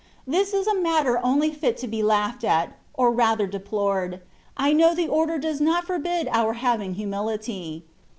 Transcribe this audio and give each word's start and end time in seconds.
This 0.25 0.51
is 0.51 0.65
a 0.65 0.73
matter 0.73 1.23
only 1.23 1.51
fit 1.51 1.77
to 1.77 1.87
be 1.87 1.99
htoghed 2.01 2.39
at^ 2.41 2.69
or 2.95 3.11
rather 3.11 3.45
deplored: 3.45 4.19
I 4.57 4.73
know 4.73 4.95
the 4.95 5.07
order 5.07 5.37
does 5.37 5.61
not 5.61 5.85
forbid 5.85 6.27
our 6.31 6.53
having 6.53 6.95
humility. 6.95 7.85